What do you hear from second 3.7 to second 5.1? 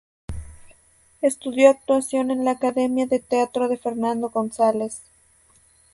Fernando González.